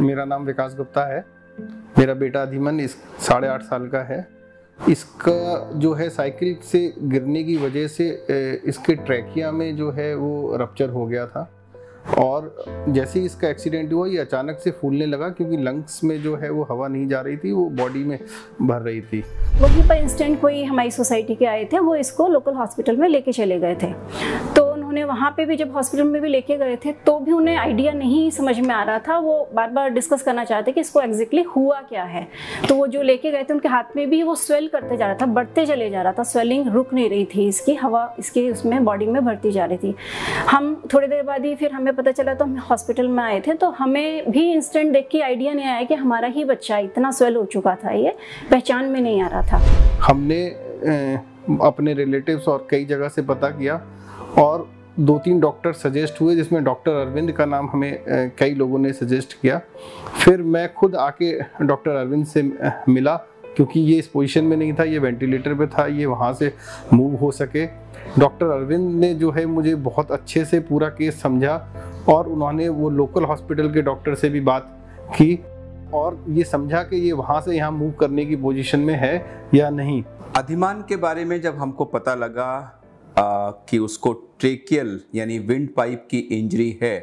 [0.00, 1.24] मेरा नाम विकास गुप्ता है।
[1.98, 4.26] मेरा बेटा अधिमन इस साढ़े आठ साल का है।
[4.78, 8.08] इसका जो है साइकिल से गिरने की वजह से
[8.66, 11.50] इसके ट्रैकिया में जो है वो रप्चर हो गया था।
[12.18, 16.36] और जैसे ही इसका एक्सीडेंट हुआ, ये अचानक से फूलने लगा क्योंकि लंग्स में जो
[16.36, 18.18] है वो हवा नहीं जा रही थी, वो बॉडी में
[18.62, 19.22] भर रही थी।
[19.62, 23.32] वहीं पर इंस्टेंट कोई हमारी सोसाइटी के आए थे, वो इसको लोकल हॉस्पिटल में लेके
[23.32, 23.92] चले गए थे।
[24.56, 24.65] तो
[24.96, 27.92] उन्होंने वहाँ पे भी जब हॉस्पिटल में भी लेके गए थे तो भी उन्हें आइडिया
[27.92, 31.42] नहीं समझ में आ रहा था। वो बार बार डिस्कस करना चाहते कि इसको एग्जैक्टली
[31.46, 32.26] हुआ क्या है।
[32.68, 35.16] तो वो जो लेके गए थे, उनके हाथ में भी वो स्वेल करते जा रहा
[35.20, 38.84] था, बढ़ते चले जा रहा था। स्वेलिंग रुक नहीं रही थी इसकी, हवा इसके उसमें
[38.84, 39.94] बॉडी में भरती जा रही थी।
[40.50, 43.54] हम थोड़ी देर बाद ही फिर हमें पता चला तो हम हॉस्पिटल में आए थे।
[43.54, 47.36] तो हमें भी इंस्टेंट देख के आइडिया नहीं आया कि हमारा ही बच्चा इतना स्वेल
[47.36, 48.16] हो चुका था, ये
[48.50, 49.58] पहचान में नहीं आ रहा था।
[50.06, 50.44] हमने
[51.62, 53.74] अपने रिलेटिव्स और कई जगह से पता किया
[54.38, 54.68] और
[55.00, 59.32] दो तीन डॉक्टर सजेस्ट हुए, जिसमें डॉक्टर अरविंद का नाम हमें कई लोगों ने सजेस्ट
[59.32, 59.60] किया।
[60.24, 61.32] फिर मैं खुद आके
[61.62, 62.42] डॉक्टर अरविंद से
[62.88, 63.14] मिला,
[63.56, 66.52] क्योंकि ये इस पोजीशन में नहीं था, ये वेंटिलेटर पे था, ये वहाँ से
[66.92, 67.66] मूव हो सके।
[68.18, 71.56] डॉक्टर अरविंद ने जो है, मुझे बहुत अच्छे से पूरा केस समझा,
[72.08, 74.72] और उन्होंने वो लोकल हॉस्पिटल के डॉक्टर से भी बात
[75.14, 75.38] की,
[75.94, 79.14] और ये समझा कि ये वहाँ से यहाँ मूव करने की पोजीशन में है
[79.54, 80.02] या नहीं।
[80.36, 82.80] अधिमान के बारे में जब हमको पता लगा
[83.16, 86.98] कि उसको ट्रेकियल, यानी विंड पाइप की इंजरी है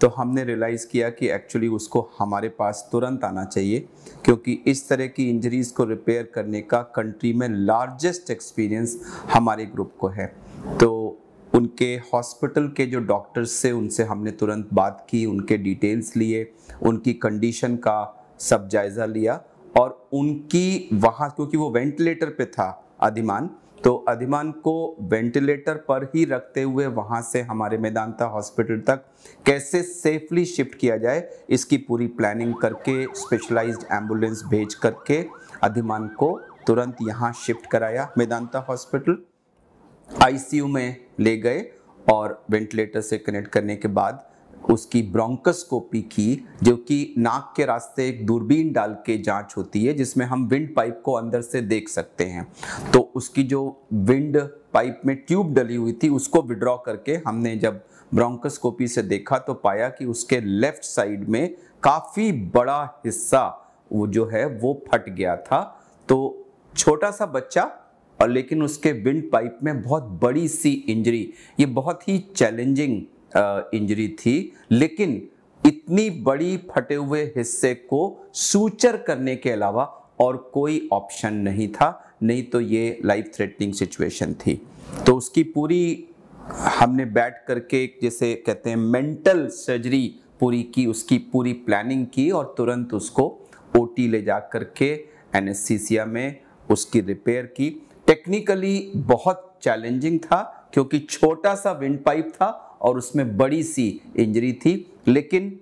[0.00, 3.80] तो हमने रियलाइज़ किया कि एक्चुअली उसको हमारे पास तुरंत आना चाहिए,
[4.24, 8.98] क्योंकि इस तरह की इंजरीज़ को रिपेयर करने का कंट्री में लार्जेस्ट एक्सपीरियंस
[9.34, 10.26] हमारे ग्रुप को है।
[10.80, 11.18] तो
[11.52, 16.52] उनके हॉस्पिटल के जो डॉक्टर्स से उनसे हमने तुरंत बात की, उनके डिटेल्स लिए,
[16.82, 19.40] उनकी कंडीशन का सब जायज़ा लिया,
[19.74, 23.50] और उनकी वहाँ, क्योंकि वो वेंटिलेटर पे था अधिमान
[23.84, 29.04] तो अधिमान को वेंटिलेटर पर ही रखते हुए वहाँ से हमारे मैदानता हॉस्पिटल तक
[29.46, 35.24] कैसे सेफली शिफ्ट किया जाए, इसकी पूरी प्लानिंग करके स्पेशलाइज्ड एंबुलेंस भेज करके
[35.62, 39.18] अधिमान को तुरंत यहाँ शिफ्ट कराया मैदानता हॉस्पिटल।
[40.10, 41.64] आईसीयू में ले गए
[42.06, 44.24] और वेंटिलेटर से कनेक्ट करने के बाद
[44.70, 49.94] उसकी ब्रोंकोस्कोपी की, जो कि नाक के रास्ते एक दूरबीन डाल के जाँच होती है,
[49.94, 52.46] जिसमें हम विंड पाइप को अंदर से देख सकते हैं।
[52.92, 54.38] तो उसकी जो विंड
[54.74, 57.84] पाइप में ट्यूब डली हुई थी, उसको विड्रॉ करके हमने जब
[58.14, 63.58] ब्रोंकोस्कोपी से देखा तो पाया कि उसके लेफ़्ट साइड में काफ़ी बड़ा हिस्सा
[63.92, 65.60] वो जो है, वो फट गया था।
[66.08, 66.46] तो
[66.76, 67.62] छोटा सा बच्चा,
[68.20, 73.00] और लेकिन उसके विंड पाइप में बहुत बड़ी सी इंजरी। ये बहुत ही चैलेंजिंग
[73.36, 75.22] इंजरी थी, लेकिन
[75.64, 79.84] इतनी बड़ी फटे हुए हिस्से को सूचर करने के अलावा
[80.20, 84.60] और कोई ऑप्शन नहीं था, नहीं तो ये लाइफ थ्रेटनिंग सिचुएशन थी।
[85.06, 86.08] तो उसकी पूरी,
[86.78, 90.06] हमने बैठ करके जैसे कहते हैं मेंटल सर्जरी
[90.40, 93.26] पूरी की, उसकी पूरी प्लानिंग की और तुरंत उसको
[93.74, 94.92] ओटी ले जा करके
[95.34, 96.40] एनेस्थीसिया में
[96.70, 97.70] उसकी रिपेयर की।
[98.06, 104.52] टेक्निकली बहुत चैलेंजिंग था, क्योंकि छोटा सा विंड पाइप था और उसमें बड़ी सी इंजरी
[104.52, 104.74] थी।
[105.08, 105.58] लेकिन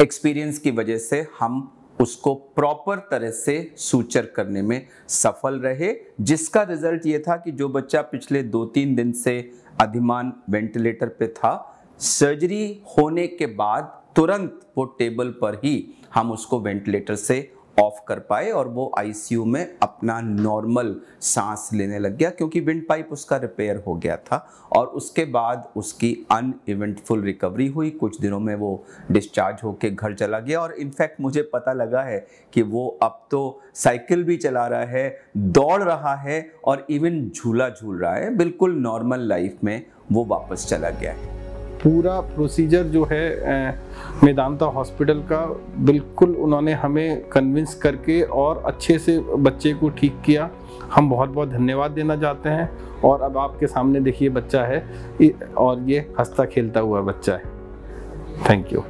[0.00, 6.62] एक्सपीरियंस की वजह से हम उसको प्रॉपर तरह से सूचर करने में सफल रहे, जिसका
[6.62, 11.52] रिज़ल्ट ये था कि जो बच्चा पिछले दो तीन दिन से अधिमान वेंटिलेटर पे था
[12.00, 15.74] सर्जरी होने के बाद तुरंत वो टेबल पर ही
[16.14, 21.98] हम उसको वेंटिलेटर से ऑफ़ कर पाए और वो आईसीयू में अपना नॉर्मल सांस लेने
[21.98, 24.36] लग गया क्योंकि विंड पाइप उसका रिपेयर हो गया था
[24.72, 30.14] और उसके बाद उसकी अन इवेंटफुल रिकवरी हुई। कुछ दिनों में वो डिस्चार्ज होके घर
[30.14, 34.66] चला गया और इनफैक्ट मुझे पता लगा है कि वो अब तो साइकिल भी चला
[34.66, 39.84] रहा है, दौड़ रहा है और इवन झूला झूल रहा है। बिल्कुल नॉर्मल लाइफ में
[40.12, 41.39] वो वापस चला गया है।
[41.82, 43.80] पूरा प्रोसीजर जो है
[44.24, 45.44] मेदांता हॉस्पिटल का
[45.78, 50.50] बिल्कुल उन्होंने हमें कन्विंस करके और अच्छे से बच्चे को ठीक किया।
[50.94, 52.70] हम बहुत बहुत धन्यवाद देना चाहते हैं
[53.04, 54.84] और अब आपके सामने देखिए बच्चा है
[55.58, 57.44] और ये हंसता खेलता हुआ बच्चा है।
[58.50, 58.82] Thank you